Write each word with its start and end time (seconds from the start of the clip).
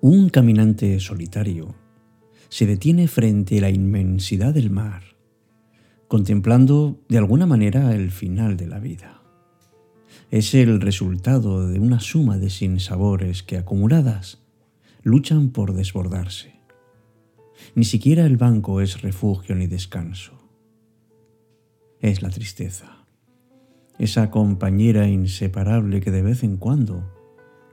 Un 0.00 0.28
caminante 0.28 1.00
solitario 1.00 1.74
se 2.48 2.66
detiene 2.66 3.08
frente 3.08 3.58
a 3.58 3.62
la 3.62 3.70
inmensidad 3.70 4.54
del 4.54 4.70
mar, 4.70 5.02
contemplando 6.06 7.00
de 7.08 7.18
alguna 7.18 7.46
manera 7.46 7.92
el 7.96 8.12
final 8.12 8.56
de 8.56 8.68
la 8.68 8.78
vida. 8.78 9.24
Es 10.30 10.54
el 10.54 10.80
resultado 10.80 11.66
de 11.66 11.80
una 11.80 11.98
suma 11.98 12.38
de 12.38 12.48
sinsabores 12.48 13.42
que 13.42 13.56
acumuladas 13.56 14.40
luchan 15.02 15.50
por 15.50 15.74
desbordarse. 15.74 16.54
Ni 17.74 17.84
siquiera 17.84 18.24
el 18.24 18.36
banco 18.36 18.80
es 18.80 19.02
refugio 19.02 19.56
ni 19.56 19.66
descanso. 19.66 20.38
Es 22.00 22.22
la 22.22 22.30
tristeza, 22.30 23.04
esa 23.98 24.30
compañera 24.30 25.08
inseparable 25.08 26.00
que 26.00 26.12
de 26.12 26.22
vez 26.22 26.44
en 26.44 26.56
cuando 26.56 27.17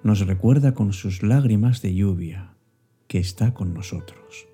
nos 0.06 0.20
recuerda 0.20 0.76
con 0.76 0.94
sus 0.94 1.24
lágrimas 1.24 1.82
de 1.82 1.96
lluvia 1.96 2.54
que 3.08 3.18
está 3.18 3.56
con 3.56 3.74
nosotros. 3.74 4.48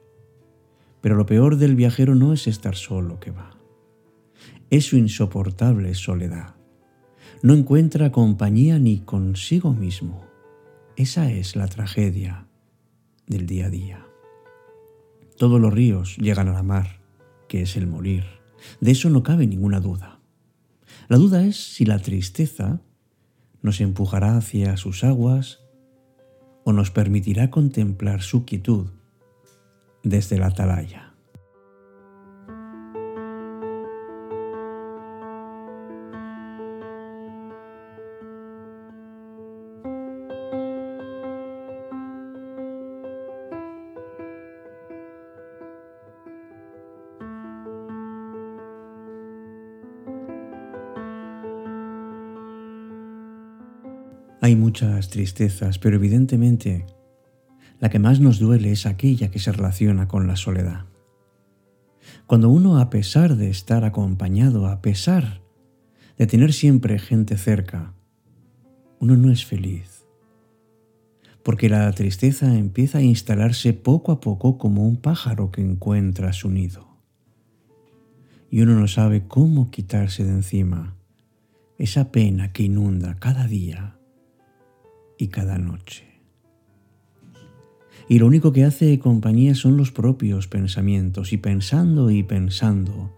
Pero 1.01 1.17
lo 1.17 1.25
peor 1.25 1.57
del 1.57 1.75
viajero 1.75 2.15
no 2.15 2.31
es 2.31 2.47
estar 2.47 2.77
solo 2.77 3.19
que 3.19 3.31
va, 3.31 3.57
es 4.69 4.85
su 4.85 4.95
insoportable 4.95 5.93
soledad. 5.93 6.55
No 7.43 7.53
encuentra 7.53 8.13
compañía 8.13 8.79
ni 8.79 8.99
consigo 8.99 9.73
mismo. 9.73 10.25
Esa 10.95 11.29
es 11.29 11.57
la 11.57 11.67
tragedia 11.67 12.47
del 13.27 13.45
día 13.45 13.65
a 13.65 13.69
día. 13.69 14.05
Todos 15.37 15.59
los 15.59 15.73
ríos 15.73 16.15
llegan 16.15 16.47
a 16.47 16.53
la 16.53 16.63
mar, 16.63 17.01
que 17.49 17.63
es 17.63 17.75
el 17.75 17.87
morir. 17.87 18.23
De 18.79 18.91
eso 18.91 19.09
no 19.09 19.21
cabe 19.21 19.47
ninguna 19.47 19.81
duda. 19.81 20.21
La 21.09 21.17
duda 21.17 21.43
es 21.43 21.57
si 21.57 21.83
la 21.83 21.99
tristeza 21.99 22.79
nos 23.61 23.81
empujará 23.81 24.37
hacia 24.37 24.77
sus 24.77 25.03
aguas 25.03 25.63
o 26.63 26.73
nos 26.73 26.91
permitirá 26.91 27.49
contemplar 27.49 28.21
su 28.21 28.45
quietud 28.45 28.87
desde 30.03 30.37
la 30.37 30.47
atalaya. 30.47 31.10
Hay 54.43 54.55
muchas 54.55 55.09
tristezas, 55.09 55.77
pero 55.77 55.97
evidentemente 55.97 56.87
la 57.79 57.89
que 57.89 57.99
más 57.99 58.19
nos 58.19 58.39
duele 58.39 58.71
es 58.71 58.87
aquella 58.87 59.29
que 59.29 59.37
se 59.37 59.51
relaciona 59.51 60.07
con 60.07 60.25
la 60.25 60.35
soledad. 60.35 60.85
Cuando 62.25 62.49
uno, 62.49 62.79
a 62.79 62.89
pesar 62.89 63.35
de 63.35 63.51
estar 63.51 63.83
acompañado, 63.85 64.65
a 64.65 64.81
pesar 64.81 65.41
de 66.17 66.25
tener 66.25 66.53
siempre 66.53 66.97
gente 66.97 67.37
cerca, 67.37 67.93
uno 68.99 69.15
no 69.15 69.31
es 69.31 69.45
feliz. 69.45 70.07
Porque 71.43 71.69
la 71.69 71.91
tristeza 71.91 72.57
empieza 72.57 72.97
a 72.97 73.03
instalarse 73.03 73.73
poco 73.73 74.11
a 74.11 74.21
poco 74.21 74.57
como 74.57 74.87
un 74.87 74.97
pájaro 74.97 75.51
que 75.51 75.61
encuentra 75.61 76.33
su 76.33 76.49
nido. 76.49 76.87
Y 78.49 78.61
uno 78.61 78.79
no 78.79 78.87
sabe 78.87 79.27
cómo 79.27 79.69
quitarse 79.69 80.23
de 80.23 80.31
encima 80.31 80.95
esa 81.77 82.11
pena 82.11 82.51
que 82.51 82.63
inunda 82.63 83.17
cada 83.19 83.45
día 83.45 84.00
y 85.21 85.27
cada 85.27 85.59
noche. 85.59 86.03
Y 88.09 88.17
lo 88.17 88.25
único 88.25 88.51
que 88.51 88.65
hace 88.65 88.97
compañía 88.97 89.53
son 89.53 89.77
los 89.77 89.91
propios 89.91 90.47
pensamientos, 90.47 91.31
y 91.31 91.37
pensando 91.37 92.09
y 92.09 92.23
pensando, 92.23 93.15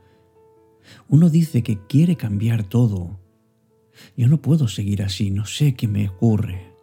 uno 1.07 1.29
dice 1.29 1.63
que 1.63 1.79
quiere 1.87 2.17
cambiar 2.17 2.65
todo. 2.65 3.21
Yo 4.17 4.27
no 4.27 4.41
puedo 4.41 4.67
seguir 4.67 5.01
así, 5.01 5.31
no 5.31 5.45
sé 5.45 5.75
qué 5.75 5.87
me 5.87 6.09
ocurre. 6.09 6.73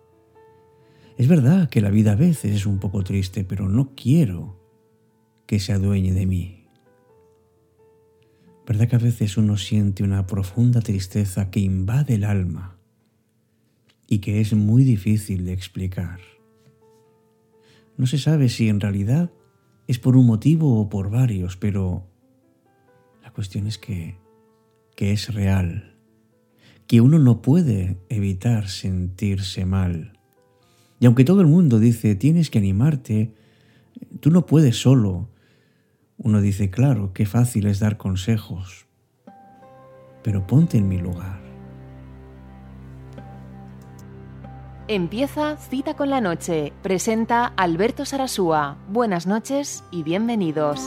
Es 1.18 1.28
verdad 1.28 1.68
que 1.68 1.82
la 1.82 1.90
vida 1.90 2.12
a 2.12 2.16
veces 2.16 2.56
es 2.56 2.64
un 2.64 2.78
poco 2.78 3.04
triste, 3.04 3.44
pero 3.44 3.68
no 3.68 3.94
quiero 3.94 4.58
que 5.46 5.60
se 5.60 5.74
adueñe 5.74 6.14
de 6.14 6.24
mí. 6.24 6.64
¿Verdad 8.66 8.88
que 8.88 8.96
a 8.96 9.00
veces 9.00 9.36
uno 9.36 9.58
siente 9.58 10.02
una 10.02 10.26
profunda 10.26 10.80
tristeza 10.80 11.50
que 11.50 11.60
invade 11.60 12.14
el 12.14 12.24
alma? 12.24 12.79
Y 14.10 14.18
que 14.18 14.40
es 14.40 14.52
muy 14.52 14.82
difícil 14.82 15.46
de 15.46 15.52
explicar. 15.52 16.18
No 17.96 18.06
se 18.06 18.18
sabe 18.18 18.48
si 18.48 18.68
en 18.68 18.80
realidad 18.80 19.30
es 19.86 20.00
por 20.00 20.16
un 20.16 20.26
motivo 20.26 20.80
o 20.80 20.88
por 20.88 21.10
varios, 21.10 21.56
pero 21.56 22.06
la 23.22 23.32
cuestión 23.32 23.68
es 23.68 23.78
que, 23.78 24.18
que 24.96 25.12
es 25.12 25.32
real, 25.32 25.96
que 26.88 27.00
uno 27.00 27.20
no 27.20 27.40
puede 27.40 27.98
evitar 28.08 28.68
sentirse 28.68 29.64
mal. 29.64 30.18
Y 30.98 31.06
aunque 31.06 31.24
todo 31.24 31.40
el 31.40 31.46
mundo 31.46 31.78
dice, 31.78 32.16
tienes 32.16 32.50
que 32.50 32.58
animarte, 32.58 33.32
tú 34.18 34.32
no 34.32 34.44
puedes 34.44 34.76
solo, 34.76 35.28
uno 36.18 36.40
dice, 36.40 36.68
claro, 36.68 37.12
qué 37.12 37.26
fácil 37.26 37.66
es 37.66 37.78
dar 37.78 37.96
consejos, 37.96 38.86
pero 40.24 40.48
ponte 40.48 40.78
en 40.78 40.88
mi 40.88 40.98
lugar. 40.98 41.49
Empieza 44.92 45.56
Cita 45.56 45.94
con 45.94 46.10
la 46.10 46.20
Noche. 46.20 46.72
Presenta 46.82 47.46
Alberto 47.46 48.04
Sarasúa. 48.04 48.76
Buenas 48.88 49.24
noches 49.24 49.84
y 49.92 50.02
bienvenidos. 50.02 50.80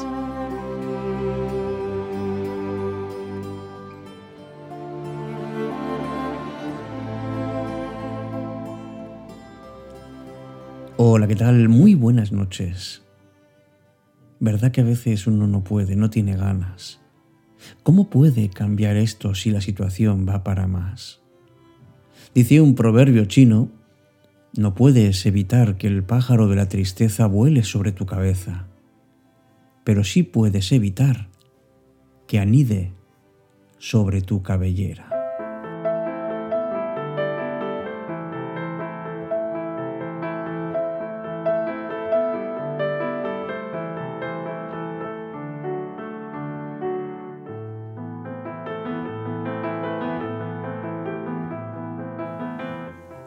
Hola, 10.97 11.29
¿qué 11.29 11.37
tal? 11.37 11.69
Muy 11.69 11.95
buenas 11.95 12.33
noches. 12.33 13.03
¿Verdad 14.41 14.73
que 14.73 14.81
a 14.81 14.83
veces 14.83 15.27
uno 15.27 15.47
no 15.47 15.63
puede, 15.63 15.95
no 15.95 16.09
tiene 16.09 16.35
ganas? 16.35 16.99
¿Cómo 17.83 18.09
puede 18.09 18.49
cambiar 18.49 18.97
esto 18.97 19.33
si 19.33 19.49
la 19.49 19.61
situación 19.61 20.27
va 20.27 20.43
para 20.43 20.67
más? 20.67 21.21
Dice 22.35 22.59
un 22.59 22.75
proverbio 22.75 23.23
chino 23.23 23.69
no 24.55 24.75
puedes 24.75 25.25
evitar 25.25 25.77
que 25.77 25.87
el 25.87 26.03
pájaro 26.03 26.47
de 26.47 26.55
la 26.55 26.69
tristeza 26.69 27.25
vuele 27.25 27.63
sobre 27.63 27.91
tu 27.91 28.05
cabeza, 28.05 28.67
pero 29.83 30.03
sí 30.03 30.23
puedes 30.23 30.71
evitar 30.71 31.29
que 32.27 32.39
anide 32.39 32.93
sobre 33.79 34.21
tu 34.21 34.43
cabellera. 34.43 35.12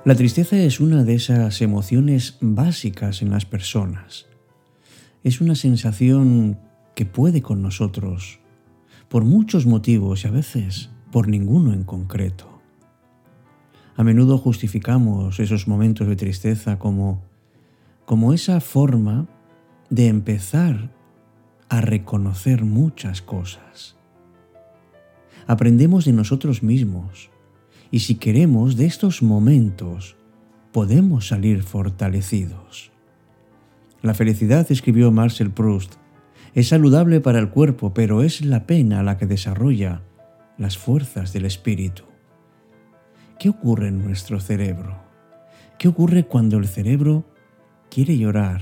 La 0.07 0.15
tristeza 0.15 0.57
es 0.57 0.79
una 0.79 1.03
de 1.03 1.17
esas 1.17 1.61
emociones 1.61 2.39
básicas 2.41 3.23
en 3.23 3.31
las 3.31 3.45
personas. 3.45 4.27
Es 5.25 5.41
una 5.41 5.57
sensación 5.57 6.61
que 6.95 7.05
puede 7.05 7.43
con 7.43 7.61
nosotros 7.61 8.39
por 9.09 9.25
muchos 9.25 9.67
motivos 9.67 10.23
y 10.23 10.29
a 10.29 10.31
veces 10.31 10.91
por 11.11 11.27
ninguno 11.27 11.73
en 11.73 11.83
concreto. 11.83 12.63
A 13.97 14.05
menudo 14.05 14.39
justificamos 14.39 15.41
esos 15.41 15.67
momentos 15.67 16.07
de 16.07 16.15
tristeza 16.15 16.79
como, 16.79 17.25
como 18.05 18.33
esa 18.33 18.61
forma 18.61 19.27
de 19.91 20.07
empezar 20.07 20.95
a 21.69 21.81
reconocer 21.81 22.63
muchas 22.63 23.23
cosas. 23.23 23.97
Aprendemos 25.49 26.05
de 26.05 26.13
nosotros 26.13 26.63
mismos 26.63 27.31
y 27.97 28.01
si 28.01 28.17
queremos 28.17 28.77
de 28.77 28.85
estos 28.85 29.23
momentos, 29.23 30.17
podemos 30.71 31.29
salir 31.29 31.63
fortalecidos. 31.63 32.93
La 34.03 34.13
felicidad, 34.13 34.67
escribió 34.69 35.11
Marcel 35.11 35.51
Proust, 35.51 35.95
es 36.53 36.69
saludable 36.69 37.23
para 37.23 37.39
el 37.39 37.49
cuerpo, 37.49 37.95
pero 37.95 38.23
es 38.23 38.45
la 38.45 38.67
pena 38.67 39.03
la 39.03 39.17
que 39.17 39.25
desarrolla 39.25 40.03
las 40.59 40.77
fuerzas 40.77 41.33
del 41.33 41.47
espíritu. 41.47 42.03
¿Qué 43.39 43.49
ocurre 43.49 43.89
en 43.89 44.05
nuestro 44.05 44.41
cerebro? 44.41 44.99
¿Qué 45.79 45.89
ocurre 45.89 46.27
cuando 46.27 46.59
el 46.59 46.69
cerebro 46.69 47.25
quiere 47.89 48.19
llorar? 48.19 48.61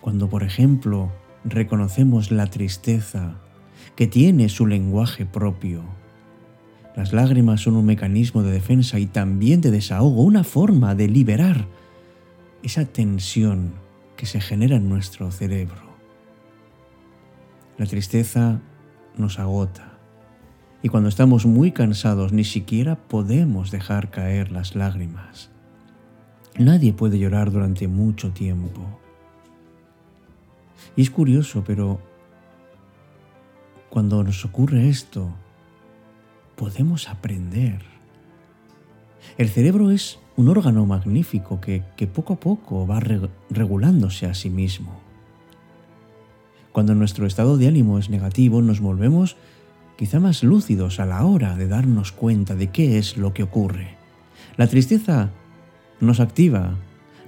Cuando, 0.00 0.30
por 0.30 0.42
ejemplo, 0.42 1.12
reconocemos 1.44 2.30
la 2.30 2.46
tristeza 2.46 3.34
que 3.94 4.06
tiene 4.06 4.48
su 4.48 4.66
lenguaje 4.66 5.26
propio 5.26 5.97
las 6.98 7.12
lágrimas 7.12 7.60
son 7.60 7.76
un 7.76 7.86
mecanismo 7.86 8.42
de 8.42 8.50
defensa 8.50 8.98
y 8.98 9.06
también 9.06 9.60
de 9.60 9.70
desahogo, 9.70 10.24
una 10.24 10.42
forma 10.42 10.96
de 10.96 11.06
liberar 11.06 11.68
esa 12.64 12.86
tensión 12.86 13.74
que 14.16 14.26
se 14.26 14.40
genera 14.40 14.74
en 14.74 14.88
nuestro 14.88 15.30
cerebro. 15.30 15.80
La 17.76 17.86
tristeza 17.86 18.60
nos 19.16 19.38
agota 19.38 19.96
y 20.82 20.88
cuando 20.88 21.08
estamos 21.08 21.46
muy 21.46 21.70
cansados 21.70 22.32
ni 22.32 22.42
siquiera 22.42 22.96
podemos 22.96 23.70
dejar 23.70 24.10
caer 24.10 24.50
las 24.50 24.74
lágrimas. 24.74 25.50
Nadie 26.58 26.92
puede 26.92 27.20
llorar 27.20 27.52
durante 27.52 27.86
mucho 27.86 28.32
tiempo. 28.32 28.82
Y 30.96 31.02
es 31.02 31.10
curioso, 31.10 31.62
pero 31.64 32.00
cuando 33.88 34.24
nos 34.24 34.44
ocurre 34.44 34.88
esto, 34.88 35.32
podemos 36.58 37.08
aprender. 37.08 37.80
El 39.38 39.48
cerebro 39.48 39.92
es 39.92 40.18
un 40.36 40.48
órgano 40.48 40.84
magnífico 40.84 41.60
que, 41.60 41.82
poco 42.12 42.34
a 42.34 42.40
poco 42.40 42.86
va 42.86 43.00
regulándose 43.48 44.26
a 44.26 44.34
sí 44.34 44.50
mismo. 44.50 45.00
Cuando 46.72 46.94
nuestro 46.94 47.26
estado 47.26 47.56
de 47.56 47.68
ánimo 47.68 47.98
es 47.98 48.10
negativo, 48.10 48.60
nos 48.60 48.80
volvemos 48.80 49.36
quizá 49.96 50.18
más 50.20 50.42
lúcidos 50.42 51.00
a 51.00 51.06
la 51.06 51.24
hora 51.24 51.56
de 51.56 51.68
darnos 51.68 52.12
cuenta 52.12 52.56
de 52.56 52.70
qué 52.70 52.98
es 52.98 53.16
lo 53.16 53.32
que 53.32 53.44
ocurre. 53.44 53.96
La 54.56 54.66
tristeza 54.66 55.30
nos 56.00 56.18
activa, 56.18 56.76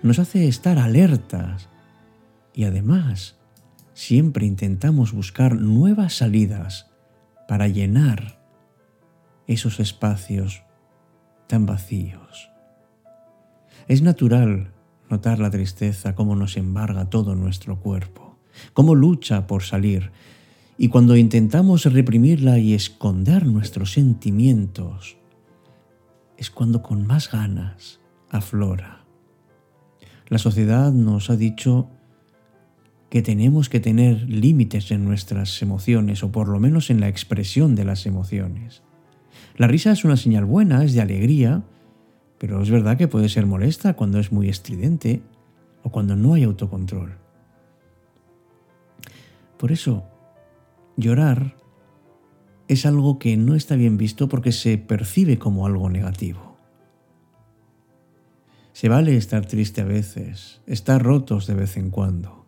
nos 0.03 0.19
hace 0.19 0.49
estar 0.49 0.79
alertas 0.79 1.69
y 2.53 2.65
además 2.65 3.37
siempre 3.95 4.47
intentamos 4.47 5.13
buscar 5.13 5.55
nuevas 5.55 6.15
salidas 6.15 6.87
para 7.47 7.69
llenar 7.69 8.40
esos 9.53 9.81
espacios 9.81 10.63
tan 11.49 11.67
vacíos. 11.67 12.51
Es 13.89 14.01
natural 14.01 14.73
notar 15.09 15.41
la 15.41 15.51
tristeza, 15.51 16.15
cómo 16.15 16.37
nos 16.37 16.57
embarga 16.57 17.11
todo 17.11 17.35
nuestro 17.35 17.81
cuerpo, 17.81 18.39
cómo 18.75 18.95
lucha 18.95 19.49
por 19.49 19.65
salir, 19.65 20.13
y 20.79 20.89
cuando 20.89 21.17
intentamos 21.17 21.85
reprimirla 21.85 22.59
y 22.59 22.75
esconder 22.75 23.45
nuestros 23.45 23.93
sentimientos, 23.93 25.17
es 26.39 26.51
cuando 26.51 26.81
con 26.81 27.05
más 27.07 27.31
ganas 27.31 27.99
aflora. 28.31 29.05
La 30.29 30.39
sociedad 30.39 30.93
nos 30.93 31.29
ha 31.29 31.37
dicho 31.37 31.91
que 33.11 33.21
tenemos 33.21 33.69
que 33.69 33.81
tener 33.81 34.31
límites 34.31 34.93
en 34.93 35.05
nuestras 35.05 35.61
emociones 35.61 36.23
o 36.23 36.31
por 36.31 36.49
lo 36.49 36.61
menos 36.61 36.89
en 36.89 37.01
la 37.01 37.09
expresión 37.09 37.75
de 37.75 37.85
las 37.85 38.07
emociones. 38.07 38.85
La 39.61 39.67
risa 39.67 39.93
es 39.93 40.07
una 40.07 40.17
señal 40.17 40.47
buena, 40.47 40.85
es 40.85 40.95
de 40.95 41.03
alegría, 41.03 41.63
pero 42.39 42.63
es 42.63 42.71
verdad 42.71 42.97
que 42.97 43.09
puede 43.09 43.29
ser 43.29 43.45
molesta 43.45 43.93
cuando 43.93 44.19
es 44.19 44.33
muy 44.33 44.49
estridente 44.49 45.21
o 45.83 45.91
cuando 45.91 46.17
no 46.17 46.33
hay 46.33 46.45
autocontrol. 46.45 47.19
Por 49.59 49.71
eso, 49.71 50.07
llorar 50.97 51.57
es 52.69 52.87
algo 52.87 53.19
que 53.19 53.37
no 53.37 53.55
está 53.55 53.77
bien 53.77 53.99
visto 53.99 54.31
porque 54.31 54.53
se 54.53 54.79
percibe 54.79 55.39
como 55.39 55.67
algo 55.67 55.91
negativo. 55.91 56.57
Se 58.73 58.89
vale 58.89 59.15
estar 59.19 59.45
triste 59.45 59.83
a 59.83 59.85
veces, 59.85 60.63
estar 60.67 61.03
rotos 61.03 61.47
de 61.47 61.53
vez 61.53 61.77
en 61.77 61.91
cuando. 61.91 62.47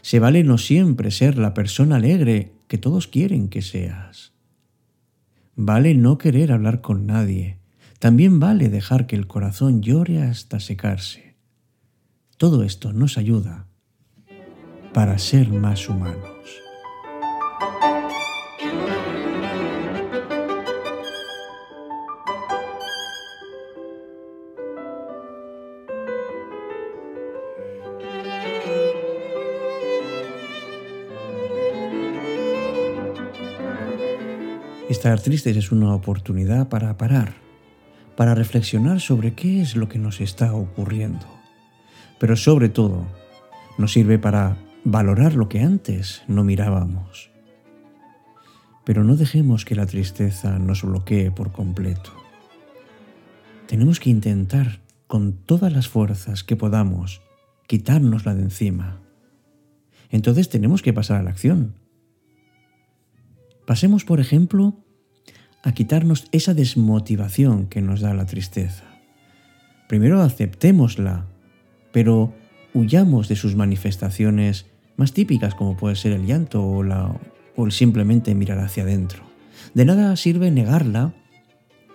Se 0.00 0.18
vale 0.18 0.42
no 0.42 0.58
siempre 0.58 1.12
ser 1.12 1.38
la 1.38 1.54
persona 1.54 1.94
alegre 1.94 2.50
que 2.66 2.78
todos 2.78 3.06
quieren 3.06 3.46
que 3.46 3.62
seas. 3.62 4.32
Vale 5.54 5.94
no 5.94 6.18
querer 6.18 6.52
hablar 6.52 6.80
con 6.80 7.06
nadie. 7.06 7.58
También 7.98 8.40
vale 8.40 8.68
dejar 8.68 9.06
que 9.06 9.16
el 9.16 9.26
corazón 9.26 9.82
llore 9.82 10.22
hasta 10.22 10.60
secarse. 10.60 11.36
Todo 12.36 12.62
esto 12.64 12.92
nos 12.92 13.18
ayuda 13.18 13.66
para 14.92 15.18
ser 15.18 15.48
más 15.50 15.88
humanos. 15.88 16.62
Estar 34.92 35.18
tristes 35.20 35.56
es 35.56 35.72
una 35.72 35.94
oportunidad 35.94 36.68
para 36.68 36.98
parar, 36.98 37.32
para 38.14 38.34
reflexionar 38.34 39.00
sobre 39.00 39.32
qué 39.32 39.62
es 39.62 39.74
lo 39.74 39.88
que 39.88 39.98
nos 39.98 40.20
está 40.20 40.52
ocurriendo. 40.52 41.26
Pero 42.20 42.36
sobre 42.36 42.68
todo, 42.68 43.06
nos 43.78 43.94
sirve 43.94 44.18
para 44.18 44.58
valorar 44.84 45.32
lo 45.32 45.48
que 45.48 45.60
antes 45.60 46.22
no 46.28 46.44
mirábamos. 46.44 47.30
Pero 48.84 49.02
no 49.02 49.16
dejemos 49.16 49.64
que 49.64 49.76
la 49.76 49.86
tristeza 49.86 50.58
nos 50.58 50.82
bloquee 50.82 51.30
por 51.30 51.52
completo. 51.52 52.12
Tenemos 53.68 53.98
que 53.98 54.10
intentar 54.10 54.80
con 55.06 55.32
todas 55.32 55.72
las 55.72 55.88
fuerzas 55.88 56.44
que 56.44 56.54
podamos 56.54 57.22
quitárnosla 57.66 58.34
de 58.34 58.42
encima. 58.42 59.00
Entonces 60.10 60.50
tenemos 60.50 60.82
que 60.82 60.92
pasar 60.92 61.18
a 61.18 61.22
la 61.22 61.30
acción. 61.30 61.81
Pasemos, 63.72 64.04
por 64.04 64.20
ejemplo, 64.20 64.76
a 65.62 65.72
quitarnos 65.72 66.26
esa 66.30 66.52
desmotivación 66.52 67.68
que 67.68 67.80
nos 67.80 68.02
da 68.02 68.12
la 68.12 68.26
tristeza. 68.26 68.84
Primero 69.88 70.20
aceptémosla, 70.20 71.24
pero 71.90 72.34
huyamos 72.74 73.28
de 73.28 73.36
sus 73.36 73.56
manifestaciones 73.56 74.66
más 74.98 75.14
típicas 75.14 75.54
como 75.54 75.78
puede 75.78 75.96
ser 75.96 76.12
el 76.12 76.26
llanto 76.26 76.62
o, 76.62 76.82
la, 76.82 77.18
o 77.56 77.70
simplemente 77.70 78.34
mirar 78.34 78.58
hacia 78.58 78.82
adentro. 78.82 79.22
De 79.72 79.86
nada 79.86 80.16
sirve 80.16 80.50
negarla 80.50 81.14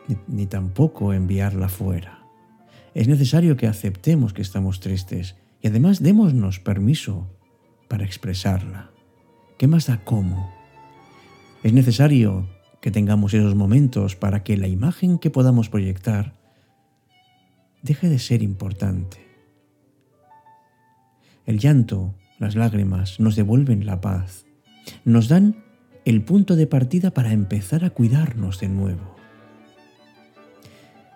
ni, 0.08 0.18
ni 0.28 0.48
tampoco 0.48 1.14
enviarla 1.14 1.70
fuera. 1.70 2.24
Es 2.96 3.08
necesario 3.08 3.56
que 3.56 3.68
aceptemos 3.68 4.34
que 4.34 4.42
estamos 4.42 4.80
tristes 4.80 5.36
y 5.62 5.68
además 5.68 6.02
démonos 6.02 6.60
permiso 6.60 7.30
para 7.88 8.04
expresarla. 8.04 8.90
¿Qué 9.60 9.68
más 9.68 9.86
da 9.86 10.04
cómo? 10.04 10.57
Es 11.64 11.74
necesario 11.74 12.48
que 12.82 12.92
tengamos 12.92 13.34
esos 13.34 13.56
momentos 13.56 14.16
para 14.16 14.44
que 14.44 14.58
la 14.58 14.68
imagen 14.68 15.18
que 15.18 15.30
podamos 15.30 15.70
proyectar 15.70 16.36
deje 17.82 18.10
de 18.10 18.20
ser 18.20 18.44
importante. 18.44 19.26
El 21.46 21.60
llanto, 21.60 22.14
las 22.40 22.56
lágrimas 22.56 23.20
nos 23.20 23.36
devuelven 23.36 23.86
la 23.86 24.02
paz, 24.02 24.46
nos 25.04 25.28
dan 25.28 25.64
el 26.06 26.24
punto 26.24 26.56
de 26.56 26.68
partida 26.68 27.12
para 27.12 27.34
empezar 27.34 27.84
a 27.84 27.90
cuidarnos 27.90 28.60
de 28.60 28.70
nuevo. 28.70 29.16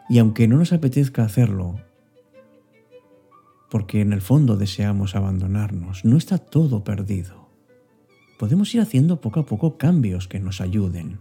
Y 0.10 0.18
aunque 0.18 0.48
no 0.48 0.58
nos 0.58 0.74
apetezca 0.74 1.24
hacerlo, 1.24 1.80
porque 3.70 4.02
en 4.02 4.12
el 4.12 4.22
fondo 4.22 4.58
deseamos 4.58 5.16
abandonarnos, 5.16 6.04
no 6.04 6.18
está 6.18 6.38
todo 6.38 6.84
perdido. 6.84 7.41
Podemos 8.42 8.74
ir 8.74 8.82
haciendo 8.82 9.22
poco 9.22 9.40
a 9.40 9.46
poco 9.46 9.78
cambios 9.78 10.28
que 10.28 10.40
nos 10.40 10.60
ayuden 10.60 11.20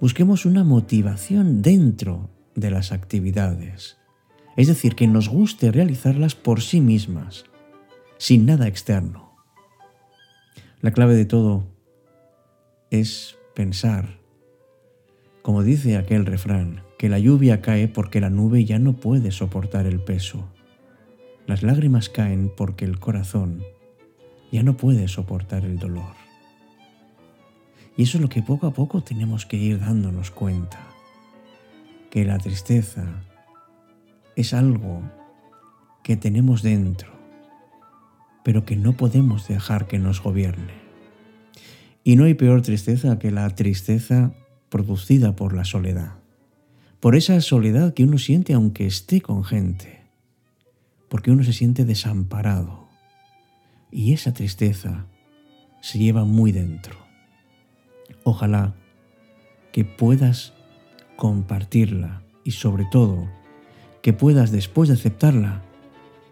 busquemos 0.00 0.44
una 0.44 0.64
motivación 0.64 1.62
dentro 1.62 2.30
de 2.54 2.70
las 2.70 2.92
actividades. 2.92 3.96
Es 4.56 4.68
decir, 4.68 4.94
que 4.94 5.06
nos 5.06 5.28
guste 5.28 5.72
realizarlas 5.72 6.34
por 6.34 6.60
sí 6.60 6.80
mismas, 6.80 7.44
sin 8.18 8.46
nada 8.46 8.68
externo. 8.68 9.32
La 10.80 10.92
clave 10.92 11.14
de 11.14 11.24
todo 11.24 11.64
es 12.90 13.36
pensar, 13.54 14.18
como 15.42 15.62
dice 15.62 15.96
aquel 15.96 16.26
refrán, 16.26 16.82
que 16.98 17.08
la 17.08 17.18
lluvia 17.18 17.60
cae 17.60 17.88
porque 17.88 18.20
la 18.20 18.30
nube 18.30 18.64
ya 18.64 18.78
no 18.78 18.94
puede 18.96 19.30
soportar 19.30 19.86
el 19.86 20.00
peso. 20.00 20.48
Las 21.46 21.62
lágrimas 21.62 22.08
caen 22.08 22.52
porque 22.54 22.84
el 22.84 22.98
corazón 22.98 23.64
ya 24.54 24.62
no 24.62 24.76
puede 24.76 25.08
soportar 25.08 25.64
el 25.64 25.80
dolor. 25.80 26.14
Y 27.96 28.04
eso 28.04 28.18
es 28.18 28.22
lo 28.22 28.28
que 28.28 28.40
poco 28.40 28.68
a 28.68 28.72
poco 28.72 29.02
tenemos 29.02 29.46
que 29.46 29.56
ir 29.56 29.80
dándonos 29.80 30.30
cuenta, 30.30 30.78
que 32.08 32.24
la 32.24 32.38
tristeza 32.38 33.04
es 34.36 34.54
algo 34.54 35.02
que 36.04 36.16
tenemos 36.16 36.62
dentro, 36.62 37.10
pero 38.44 38.64
que 38.64 38.76
no 38.76 38.92
podemos 38.96 39.48
dejar 39.48 39.88
que 39.88 39.98
nos 39.98 40.22
gobierne. 40.22 40.74
Y 42.04 42.14
no 42.14 42.22
hay 42.22 42.34
peor 42.34 42.62
tristeza 42.62 43.18
que 43.18 43.32
la 43.32 43.50
tristeza 43.56 44.34
producida 44.68 45.34
por 45.34 45.52
la 45.52 45.64
soledad, 45.64 46.12
por 47.00 47.16
esa 47.16 47.40
soledad 47.40 47.92
que 47.92 48.04
uno 48.04 48.18
siente 48.18 48.52
aunque 48.52 48.86
esté 48.86 49.20
con 49.20 49.42
gente, 49.42 50.02
porque 51.08 51.32
uno 51.32 51.42
se 51.42 51.52
siente 51.52 51.84
desamparado 51.84 52.83
y 53.94 54.12
esa 54.12 54.32
tristeza 54.32 55.06
se 55.80 56.00
lleva 56.00 56.24
muy 56.24 56.50
dentro. 56.50 56.96
Ojalá 58.24 58.74
que 59.72 59.84
puedas 59.84 60.52
compartirla 61.16 62.22
y 62.42 62.50
sobre 62.50 62.86
todo 62.90 63.30
que 64.02 64.12
puedas 64.12 64.50
después 64.50 64.88
de 64.88 64.96
aceptarla 64.96 65.62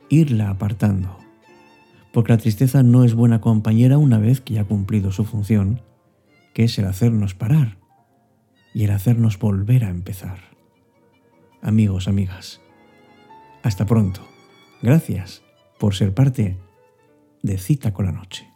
irla 0.08 0.50
apartando, 0.50 1.16
porque 2.12 2.32
la 2.32 2.38
tristeza 2.38 2.82
no 2.82 3.04
es 3.04 3.14
buena 3.14 3.40
compañera 3.40 3.96
una 3.96 4.18
vez 4.18 4.40
que 4.40 4.54
ya 4.54 4.62
ha 4.62 4.64
cumplido 4.64 5.12
su 5.12 5.24
función, 5.24 5.80
que 6.54 6.64
es 6.64 6.76
el 6.80 6.86
hacernos 6.86 7.34
parar 7.34 7.78
y 8.74 8.84
el 8.84 8.90
hacernos 8.90 9.38
volver 9.38 9.84
a 9.84 9.90
empezar. 9.90 10.40
Amigos, 11.62 12.08
amigas, 12.08 12.60
hasta 13.62 13.86
pronto. 13.86 14.20
Gracias 14.82 15.44
por 15.78 15.94
ser 15.94 16.12
parte 16.12 16.58
de 17.42 17.58
Cita 17.58 17.92
con 17.92 18.06
la 18.06 18.12
Noche. 18.12 18.51